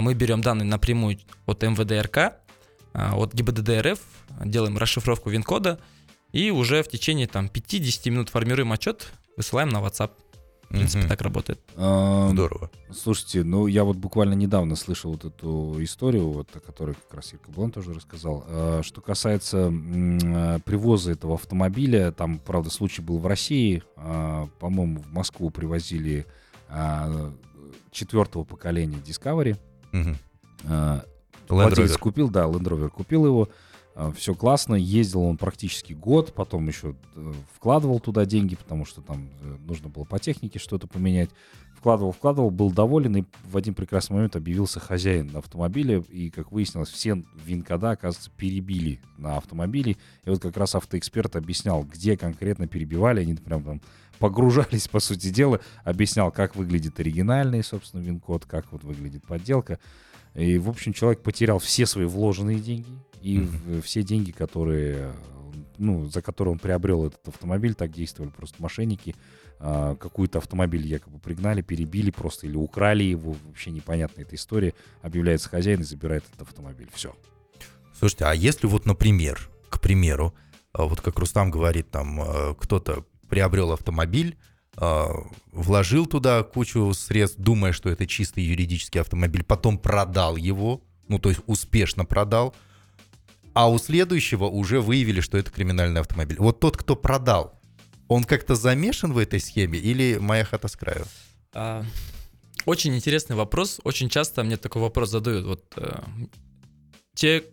[0.00, 2.18] мы берем данные напрямую от МВД РК,
[2.94, 3.98] а, от ГИБДД РФ,
[4.44, 5.78] делаем расшифровку ВИН-кода,
[6.32, 10.10] И уже в течение там 5-10 минут формируем отчет, высылаем на WhatsApp.
[10.64, 11.08] В принципе, Мгм.
[11.08, 11.60] так работает.
[11.76, 12.70] А, Здорово.
[12.92, 17.32] Слушайте, ну я вот буквально недавно слышал вот эту историю, вот о которой как раз
[17.32, 18.44] Ирка Блон тоже рассказал.
[18.48, 23.82] А, Что касается м, а, привоза этого автомобиля, там, правда, случай был в России.
[23.96, 26.26] А, По-моему, в Москву привозили
[26.68, 27.32] а,
[27.96, 29.56] четвертого поколения Discovery.
[30.64, 31.04] А,
[31.48, 33.48] Land Владелец купил, да, Land Rover купил его.
[34.14, 34.74] Все классно.
[34.74, 39.88] Ездил он практически год, потом еще э, вкладывал туда деньги, потому что там э, нужно
[39.88, 41.30] было по технике что-то поменять.
[41.76, 46.88] Вкладывал, вкладывал, был доволен, и в один прекрасный момент объявился хозяин автомобиля, и, как выяснилось,
[46.88, 49.96] все вин-кода, оказывается, перебили на автомобиле.
[50.24, 53.80] И вот как раз автоэксперт объяснял, где конкретно перебивали, они прям там
[54.18, 59.78] погружались, по сути дела, объяснял, как выглядит оригинальный, собственно, вин-код, как вот выглядит подделка.
[60.34, 62.88] И, в общем, человек потерял все свои вложенные деньги
[63.20, 65.12] и в- все деньги, которые,
[65.78, 69.14] ну, за которые он приобрел этот автомобиль, так действовали просто мошенники.
[69.58, 73.36] А, Какой-то автомобиль якобы пригнали, перебили просто или украли его.
[73.46, 74.74] Вообще непонятная эта история.
[75.02, 76.88] Объявляется хозяин и забирает этот автомобиль.
[76.92, 77.14] Все.
[77.98, 80.34] Слушайте, а если вот, например, к примеру,
[80.72, 84.36] а, вот как Рустам говорит, там э, кто-то приобрел автомобиль,
[84.76, 85.08] а,
[85.52, 91.30] вложил туда кучу средств, думая, что это чистый юридический автомобиль, потом продал его, ну то
[91.30, 92.54] есть успешно продал,
[93.54, 96.36] а у следующего уже выявили, что это криминальный автомобиль.
[96.38, 97.55] Вот тот, кто продал,
[98.08, 101.06] он как-то замешан в этой схеме или моя хата с краю?
[101.52, 101.84] А,
[102.64, 103.80] Очень интересный вопрос.
[103.84, 105.46] Очень часто мне такой вопрос задают.
[105.46, 106.02] Вот э,
[107.14, 107.44] те,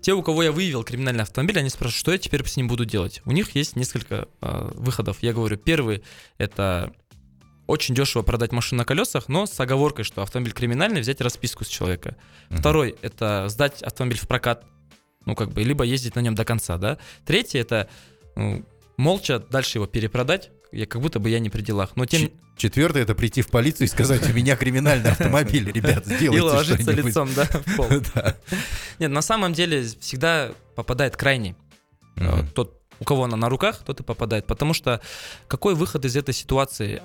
[0.00, 2.84] те, у кого я выявил криминальный автомобиль, они спрашивают, что я теперь с ним буду
[2.84, 3.22] делать.
[3.24, 5.18] У них есть несколько э, выходов.
[5.22, 6.02] Я говорю, первый
[6.38, 6.92] это
[7.66, 11.68] очень дешево продать машину на колесах, но с оговоркой, что автомобиль криминальный, взять расписку с
[11.68, 12.16] человека.
[12.50, 12.58] Мгм.
[12.58, 14.64] Второй это сдать автомобиль в прокат,
[15.24, 16.98] ну как бы, либо ездить на нем до конца, да.
[17.24, 17.88] Третий это
[18.36, 18.64] ну,
[18.96, 21.96] молча дальше его перепродать, я, как будто бы я не при делах.
[21.96, 26.06] Но тем Ч- Четвертое это прийти в полицию и сказать, у меня криминальный автомобиль, ребят,
[26.10, 27.06] и сделайте ложиться что-нибудь».
[27.06, 27.88] лицом, да, в пол.
[28.98, 31.56] Нет, на самом деле всегда попадает крайний.
[32.54, 34.46] Тот, у кого она на руках, тот и попадает.
[34.46, 35.00] Потому что
[35.48, 37.02] какой выход из этой ситуации?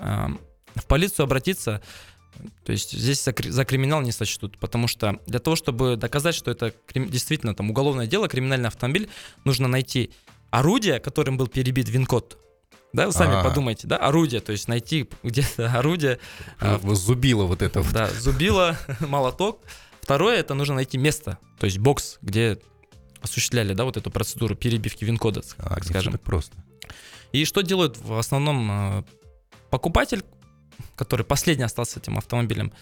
[0.76, 1.82] В полицию обратиться,
[2.64, 6.52] то есть здесь за, за криминал не сочтут, потому что для того, чтобы доказать, что
[6.52, 9.10] это действительно там уголовное дело, криминальный автомобиль,
[9.44, 10.12] нужно найти
[10.50, 12.36] орудие, которым был перебит вин-код.
[12.92, 13.44] Да, вы сами А.
[13.44, 16.18] подумайте, да, орудие, то есть найти где-то орудие,
[16.58, 17.92] а, Вот Зубило вот это вот.
[17.92, 19.60] да, зубило, молоток.
[20.00, 22.58] Второе, это нужно найти место, то есть бокс, где
[23.22, 26.12] осуществляли, да, вот эту процедуру перебивки вин-кода, А, так не скажем.
[26.12, 26.56] так просто.
[27.32, 29.02] И что делает в основном э,
[29.70, 30.24] покупатель,
[30.96, 32.72] который последний остался с этим автомобилем?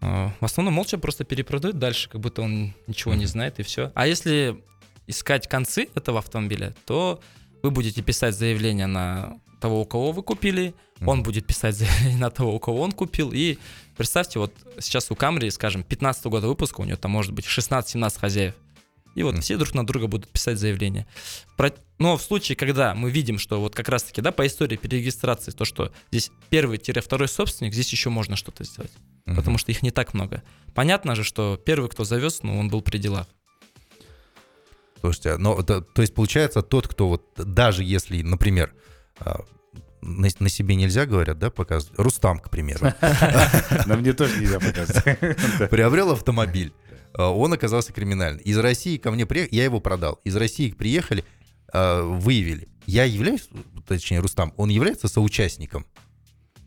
[0.00, 3.28] Э, В основном молча просто перепродает дальше, как будто он ничего не Мгм.
[3.28, 3.90] знает, и все.
[3.96, 4.62] А если
[5.06, 7.20] искать концы этого автомобиля, то
[7.62, 11.22] вы будете писать заявление на того, у кого вы купили, он Мгм.
[11.24, 13.30] будет писать заявление на того, у кого он купил.
[13.32, 13.58] И
[13.96, 18.18] представьте, вот сейчас у Камри, скажем, 15 года выпуска, у нее там может быть 16-17
[18.18, 18.54] хозяев.
[19.14, 19.42] И вот Мгм.
[19.42, 21.06] все друг на друга будут писать заявление.
[21.56, 25.52] Про- Но в случае, когда мы видим, что вот как раз-таки, да, по истории перерегистрации,
[25.52, 28.90] то, что здесь первый-второй собственник, здесь еще можно что-то сделать,
[29.26, 29.36] Мгм.
[29.36, 30.42] потому что их не так много.
[30.74, 33.28] Понятно же, что первый, кто завез, ну, он был при делах.
[35.04, 38.72] Слушайте, но это- то есть получается тот, кто вот даже если, например,
[39.18, 39.40] а,
[40.00, 41.98] на, на себе нельзя, говорят, да, показывать.
[41.98, 42.94] Рустам, к примеру,
[43.86, 45.04] На мне тоже нельзя показать.
[45.70, 46.72] приобрел автомобиль,
[47.12, 48.40] а, он оказался криминальным.
[48.44, 50.20] Из России ко мне приехали, я его продал.
[50.24, 51.22] Из России приехали,
[51.70, 52.68] а, выявили.
[52.86, 53.50] Я являюсь,
[53.86, 55.84] точнее, Рустам, он является соучастником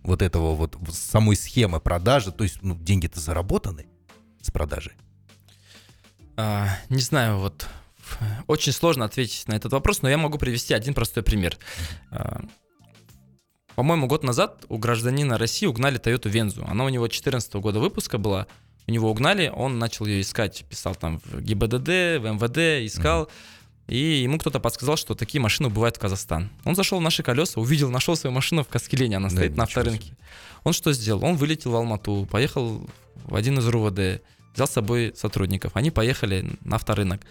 [0.04, 3.88] вот этого вот самой схемы продажи, то есть ну, деньги-то заработаны
[4.43, 4.93] с продажи.
[6.36, 7.67] А, не знаю, вот
[8.48, 11.58] очень сложно ответить на этот вопрос, но я могу привести один простой пример.
[12.12, 12.41] А,
[13.76, 16.65] По-моему, год назад у гражданина России угнали Toyota Вензу.
[16.67, 18.48] Она у него 2014 года выпуска была.
[18.88, 21.88] У него угнали, он начал ее искать, писал там в ГИБДД,
[22.20, 23.30] в МВД, искал.
[23.88, 26.50] И ему кто-то подсказал, что такие машины бывают в Казахстан.
[26.65, 29.63] Он зашел в наши колеса, увидел, нашел свою машину в Каскелене, она Да, стоит на
[29.63, 30.17] ничего авторынке.
[30.63, 31.24] Он что сделал?
[31.24, 32.89] Он вылетел в Алмату, поехал
[33.26, 34.22] в один из РУВД,
[34.54, 35.72] взял с собой сотрудников.
[35.76, 37.22] Они поехали на авторынок.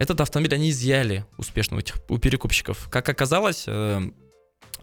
[0.00, 2.88] Этот автомобиль они изъяли успешно у, этих, у перекупщиков.
[2.88, 4.00] Как оказалось, э,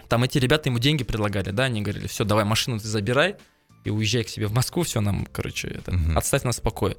[0.08, 3.36] там эти ребята ему деньги предлагали, да, они говорили, все, давай машину ты забирай
[3.84, 6.16] и уезжай к себе в Москву, все, нам, короче, это, Мгм.
[6.20, 6.98] отставь нас в покое.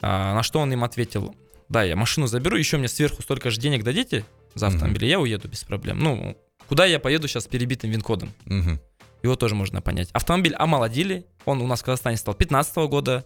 [0.00, 1.34] А, на что он им ответил,
[1.68, 5.18] да, я машину заберу, еще мне сверху столько же денег дадите за автомобиль, и я
[5.18, 5.98] уеду без проблем.
[5.98, 6.36] Ну,
[6.68, 8.32] куда я поеду сейчас с перебитым вин-кодом?
[8.44, 8.80] Мгм.
[9.24, 10.10] Его тоже можно понять.
[10.12, 13.24] Автомобиль омолодили, он у нас в Казахстане стал 15 года,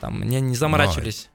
[0.00, 1.28] там не, не заморачивались.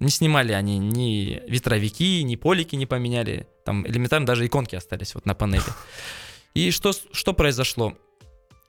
[0.00, 3.46] Не снимали они ни ветровики, ни полики не поменяли.
[3.64, 5.62] Там элементарно даже иконки остались вот на панели.
[6.54, 7.96] И что, что произошло?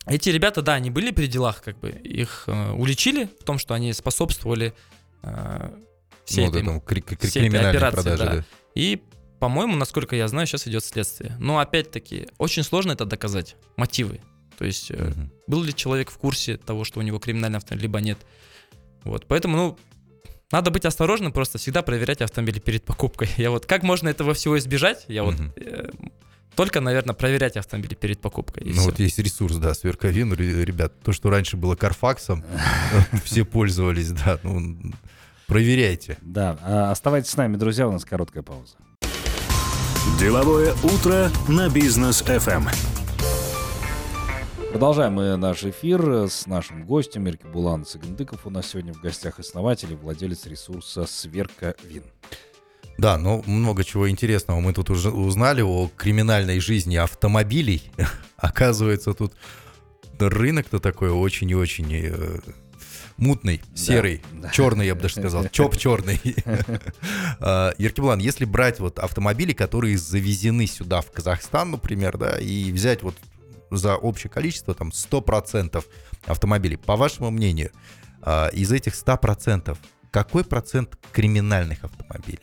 [0.06, 3.74] Эти ребята, да, они были при делах, как бы их э, уличили в том, что
[3.74, 4.74] они способствовали
[5.24, 5.72] э,
[6.26, 8.36] всей, Ну, этой, этому кри- кри- всей этой операции, продаже, да.
[8.38, 8.46] да.
[8.76, 9.02] И,
[9.40, 11.36] по-моему, насколько я знаю, сейчас идет следствие.
[11.40, 14.22] Но опять-таки, очень сложно это доказать, мотивы.
[14.60, 15.32] То есть, Мгм.
[15.48, 18.20] был ли человек в курсе того, что у него криминальный автомобиль, либо нет.
[19.04, 19.80] Вот, поэтому, ну,
[20.56, 23.30] надо быть осторожным, просто всегда проверять автомобили перед покупкой.
[23.36, 25.04] Я вот, как можно этого всего избежать?
[25.10, 25.90] Я вот э,
[26.56, 28.64] только, наверное, проверять автомобили перед покупкой.
[28.66, 28.84] Ну всё.
[28.84, 32.46] вот есть ресурс, да, Сверковин, ре- ребят, то, что раньше было Карфаксом,
[33.26, 34.78] все пользовались, да, ну,
[35.48, 36.18] проверяйте.
[36.22, 38.78] Да, а, оставайтесь с нами, друзья, у нас короткая пауза.
[40.18, 42.70] Деловое утро на бизнес FM.
[44.76, 48.42] Продолжаем мы наш эфир с нашим гостем Ирки Булан Сагандыков.
[48.44, 52.04] У нас сегодня в гостях основатель и владелец ресурса Сверка Вин.
[52.98, 57.90] Да, ну много чего интересного мы тут уже узнали о криминальной жизни автомобилей.
[58.36, 59.32] Оказывается, тут
[60.20, 62.40] рынок-то такой очень и очень э,
[63.16, 64.50] мутный, серый, да.
[64.50, 66.20] черный, я бы даже сказал, чоп черный.
[67.78, 73.16] Еркеблан, если брать вот автомобили, которые завезены сюда, в Казахстан, например, да, и взять вот
[73.72, 75.84] за общее количество, там, 100%
[76.26, 77.72] автомобилей, по вашему мнению,
[78.22, 79.78] а, из этих 100%
[80.12, 82.40] какой процент криминальных автомобилей?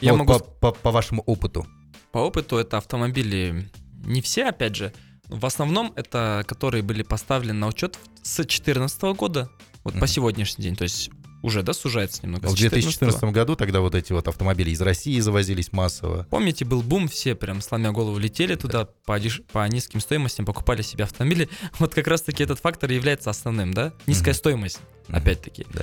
[0.00, 1.66] Я Вот могу по, по- по вашему опыту.
[2.12, 3.70] По опыту это автомобили
[4.04, 4.92] не все, опять же.
[5.26, 9.50] В основном это которые были поставлены на учет с 2014 года,
[9.84, 10.06] вот по Мгм.
[10.06, 10.76] сегодняшний день.
[10.76, 11.10] То есть
[11.46, 12.46] уже, да, сужается немного.
[12.46, 12.70] В с 14-го.
[12.70, 16.26] 2014 году тогда вот эти вот автомобили из России завозились массово.
[16.28, 19.18] Помните, был бум, все прям сломя голову летели туда по,
[19.52, 21.48] по низким стоимостям, покупали себе автомобили.
[21.78, 23.92] Вот как раз-таки этот фактор является основным, да?
[24.06, 24.38] Низкая Мгм.
[24.38, 25.16] стоимость, Мгм.
[25.18, 25.66] опять-таки.
[25.72, 25.82] Да.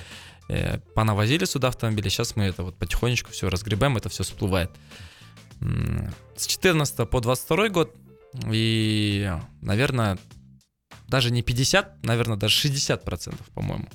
[0.50, 4.70] Э, понавозили сюда автомобили, сейчас мы это вот потихонечку все разгребаем, это все всплывает.
[6.36, 7.96] С 14 по 22 год
[8.52, 10.18] и, наверное,
[11.08, 13.88] даже не 50, наверное, даже 60 процентов, по-моему.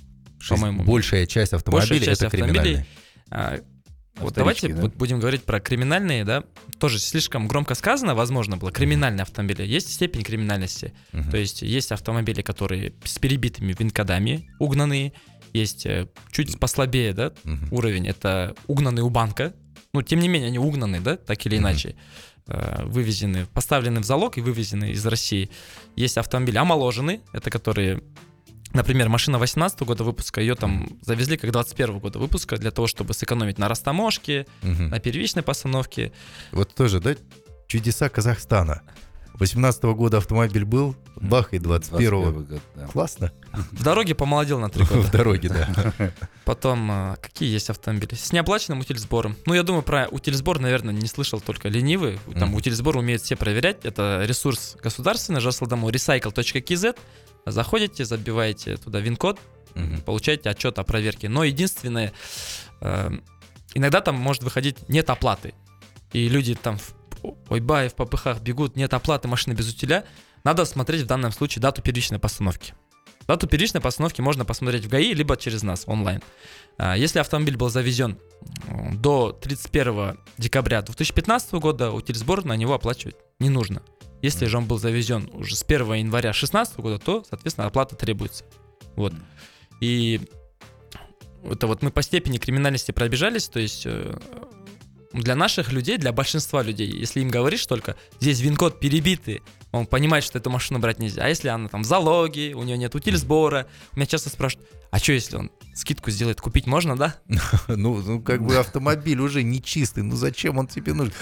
[0.54, 2.87] По-моему, большая часть автомобилей большая часть это автомобилей криминальные.
[3.30, 3.61] А,
[4.20, 4.80] Вот давайте да?
[4.80, 6.42] вот будем говорить про криминальные, да,
[6.78, 9.62] тоже слишком громко сказано, возможно, было, криминальные автомобили.
[9.62, 11.30] Есть степень криминальности, Мгм.
[11.30, 15.12] то есть есть автомобили, которые с перебитыми винкодами угнанные,
[15.52, 17.72] есть э, чуть послабее, да, Мгм.
[17.72, 19.54] уровень, это угнанные у банка,
[19.94, 21.64] ну, тем не менее, они угнаны, да, так или Мгм.
[21.64, 21.94] иначе,
[22.48, 25.48] э, вывезены, поставлены в залог и вывезены из России.
[25.96, 28.00] Есть автомобили омоложенные, это которые
[28.74, 33.14] Например, машина 18 года выпуска, ее там завезли как 21 года выпуска для того, чтобы
[33.14, 34.90] сэкономить на растаможке, Мгм.
[34.90, 36.12] на первичной постановке.
[36.52, 37.16] Вот тоже, да,
[37.66, 38.83] чудеса Казахстана.
[39.38, 42.87] 18 года автомобиль был, бах, и 21 21 год, да.
[42.87, 43.33] Классно.
[43.72, 45.11] В дороге помолодел на три В года.
[45.12, 45.92] дороге, да.
[46.44, 48.14] Потом, а, какие есть автомобили?
[48.14, 49.37] С неоплаченным утильсбором.
[49.46, 52.18] Ну, я думаю, про утильсбор, наверное, не слышал только ленивый.
[52.38, 53.85] Там утильсбор умеют все проверять.
[53.85, 56.96] Это ресурс государственный, Жаслдому, recycle.kz.
[57.46, 59.38] Заходите, забиваете туда вин-код,
[60.05, 61.29] получаете отчет о проверке.
[61.29, 62.12] Но единственное,
[62.81, 63.11] э,
[63.74, 65.55] иногда там может выходить нет оплаты.
[66.12, 66.79] И люди там
[67.22, 70.04] в ойбай, в попыхах бегут, нет оплаты, машина без утиля.
[70.44, 72.74] Надо смотреть в данном случае дату первичной постановки.
[73.26, 76.22] Дату первичной постановки можно посмотреть в ГАИ, либо через нас онлайн.
[76.78, 78.18] А, Если автомобиль был завезен
[78.94, 83.83] до 31 декабря 2015 года, утильсбор на него оплачивать не нужно.
[84.22, 88.44] Если же он был завезен уже с 1 января 2016 года, то, соответственно, оплата требуется.
[88.96, 89.12] Вот.
[89.81, 90.20] И
[91.44, 94.18] это вот мы по степени криминальности пробежались, то есть э,
[95.12, 99.42] для наших людей, для большинства людей, если им говоришь только, здесь вин-код перебитый,
[99.72, 101.24] он понимает, что эту машину брать нельзя.
[101.24, 104.98] А если она там в залоге, у нее нет утиль сбора, меня часто спрашивают, а
[104.98, 107.16] что если он скидку сделает, купить можно, да?
[107.68, 111.12] Ну, ну, как бы автомобиль уже нечистый, ну зачем он тебе нужен?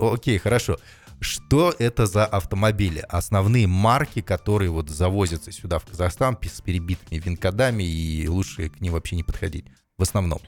[0.00, 0.78] Окей, хорошо.
[1.20, 3.04] Что это за автомобили?
[3.08, 8.92] Основные марки, которые вот завозятся сюда в Казахстан с перебитыми винкодами, и лучше к ним
[8.92, 9.64] вообще не подходить.
[9.96, 10.40] В основном.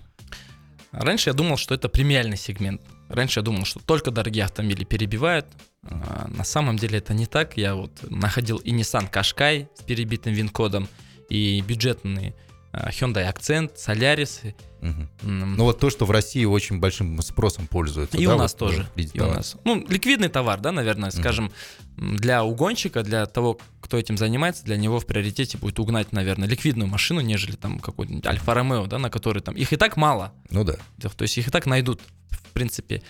[0.98, 2.80] Раньше я думал, что это премиальный сегмент.
[3.08, 5.46] Раньше я думал, что только дорогие автомобили перебивают.
[5.82, 7.56] А на самом деле это не так.
[7.56, 10.88] Я вот находил и Nissan Qashqai с перебитым вин-кодом,
[11.28, 12.34] и бюджетные
[12.72, 14.54] а, Hyundai Accent, Solaris.
[14.80, 18.16] М, Ну вот то, что в России очень большим спросом пользуется.
[18.18, 18.86] И да, у нас вот, тоже.
[18.96, 19.56] И у нас.
[19.64, 21.52] Ну, ликвидный товар, да, наверное, скажем,
[21.98, 26.48] м, для угонщика, для того, кто этим занимается, для него в приоритете будет угнать, наверное,
[26.48, 29.54] ликвидную машину, нежели там какой-нибудь Альфа Ромео, да, на который там...
[29.54, 30.32] Их и так мало.
[30.50, 30.74] Ну да.
[31.00, 33.02] То есть их и так найдут, в принципе.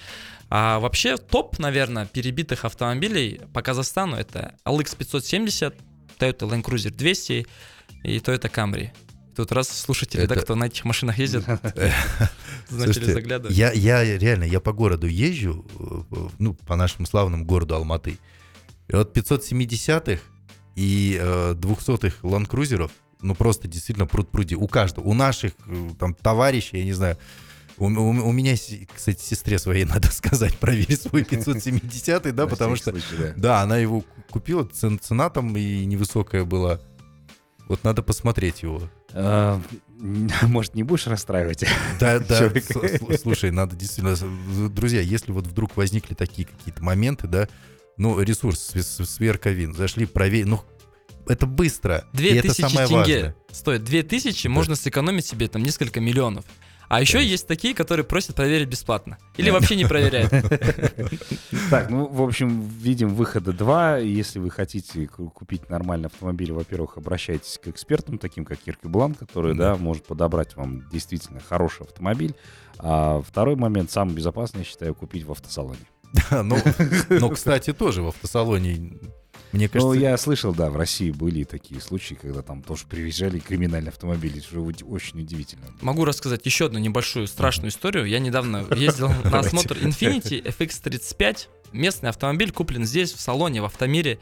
[0.50, 5.74] А вообще топ, наверное, перебитых автомобилей по Казахстану это LX 570,
[6.18, 7.46] Toyota Land Cruiser 200
[8.04, 8.90] и Toyota Camry.
[9.34, 11.46] Тут раз слушатели, да, Это- кто на этих машинах ездит,
[12.70, 13.56] начали заглядывать.
[13.56, 15.64] Я, я реально, я по городу езжу,
[16.10, 18.18] э, ну, по нашему славному городу Алматы.
[18.88, 20.20] И вот 570-х
[20.76, 24.54] и э, 200-х ланкрузеров, ну, просто действительно пруд-пруди.
[24.54, 25.06] У каждого.
[25.06, 27.16] У наших э, там товарищей, я не знаю,
[27.78, 28.54] у, у- у меня,
[28.94, 32.94] кстати, сестре своей надо сказать, проверить свой 570-й, да, потому что,
[33.36, 33.62] да.
[33.62, 36.78] она его ку- купила, цен- цена там и невысокая была.
[37.68, 38.82] Вот надо посмотреть его.
[39.12, 39.60] А,
[40.42, 41.64] Может, не будешь расстраивать?
[41.98, 42.50] Да, да,
[43.20, 44.14] слушай, надо действительно,
[44.68, 47.48] друзья, если вот вдруг возникли такие какие-то моменты, да,
[47.96, 50.60] ну, ресурс, сверка вин, зашли, проверили, ну,
[51.28, 53.36] это быстро, и это 2000 самое тенге важное.
[53.50, 53.84] стоит.
[53.84, 56.44] 2000 можно сэкономить себе там несколько миллионов.
[56.88, 59.18] А еще есть такие, которые просят проверить бесплатно.
[59.36, 60.32] Или вообще не проверяют.
[61.70, 63.96] Так, ну, в общем, видим выхода два.
[63.98, 69.14] Если вы хотите ку- купить нормальный автомобиль, во-первых, обращайтесь к экспертам, таким как Ирка Блан,
[69.14, 69.72] который, Да.
[69.72, 72.34] да, может подобрать вам действительно хороший автомобиль.
[72.78, 75.80] А второй момент, самый безопасный, я считаю, купить в автосалоне.
[76.42, 76.56] Ну,
[77.10, 78.98] ну, кстати, тоже в автосалоне,
[79.52, 83.38] мне Ну, кажется, я слышал, да, в России были такие случаи, когда там тоже приезжали
[83.38, 84.38] криминальные автомобили.
[84.38, 85.66] Это же уди- очень удивительно.
[85.80, 88.06] Могу рассказать еще одну небольшую страшную историю.
[88.06, 91.46] Я недавно ездил на осмотр Infiniti FX35.
[91.72, 94.18] Местный автомобиль куплен здесь, в салоне, в Автомире.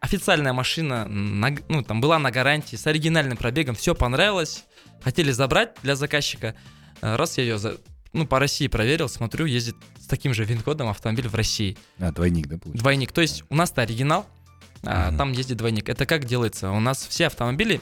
[0.00, 4.64] Официальная машина, на ну, там была на гарантии, с оригинальным пробегом, все понравилось.
[5.02, 6.54] Хотели забрать для заказчика.
[7.00, 7.78] Раз я ее за-
[8.12, 9.74] ну, по России проверил, смотрю, ездит
[10.08, 11.76] таким же ВИН-кодом автомобиль в России.
[11.98, 12.82] А, двойник, да, получается?
[12.82, 13.12] Двойник.
[13.12, 14.26] То есть у нас-то оригинал,
[14.82, 15.18] а Мгм.
[15.18, 15.88] там ездит двойник.
[15.88, 16.70] Это как делается?
[16.70, 17.80] У нас все автомобили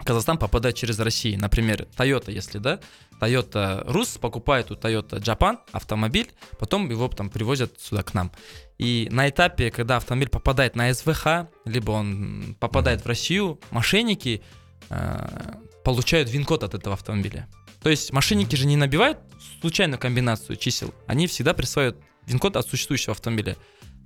[0.00, 1.40] в Казахстан попадают через Россию.
[1.40, 2.78] Например, Toyota, если, да,
[3.20, 8.30] Toyota Rus покупает у Toyota Japan автомобиль, потом его там привозят сюда к нам.
[8.76, 14.42] И на этапе, когда автомобиль попадает на СВХ, либо он попадает в Россию, мошенники
[14.90, 17.48] э, получают ВИН-код от этого автомобиля.
[17.84, 19.18] То есть мошенники же не набивают
[19.60, 23.56] случайную комбинацию чисел, они всегда присваивают ВИН-код от существующего автомобиля.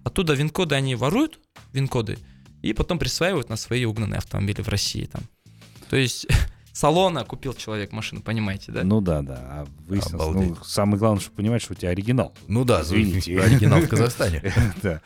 [0.05, 1.39] Оттуда ВИН-коды они воруют,
[1.73, 2.19] ВИН-коды,
[2.61, 5.23] и потом присваивают на свои угнанные автомобили в России там.
[5.89, 6.27] То есть
[6.73, 8.83] салона купил человек машину, понимаете, да?
[8.83, 9.37] Ну да, да.
[9.37, 12.35] А выяснилось, ну, самое главное, чтобы понимать, что у тебя оригинал.
[12.49, 13.41] ну да, Извините.
[13.41, 14.43] оригинал в Казахстане.
[14.83, 15.01] Да.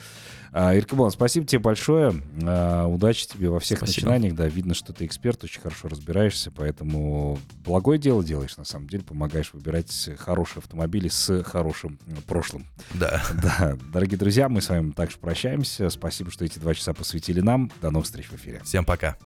[0.54, 2.22] А, Иркабон, спасибо тебе большое.
[2.44, 4.06] А, Удачи тебе во всех Спасибо.
[4.08, 4.34] начинаниях.
[4.34, 9.02] Да, видно, что ты эксперт, очень хорошо разбираешься, поэтому благое дело делаешь, на самом деле,
[9.02, 12.66] помогаешь выбирать хорошие автомобили с хорошим м, прошлым.
[12.94, 13.22] Да.
[13.42, 15.88] Да, дорогие друзья, мы с вами также прощаемся.
[15.90, 17.70] Спасибо, что эти два часа посвятили нам.
[17.80, 18.60] До новых встреч в эфире.
[18.64, 19.16] Всем пока.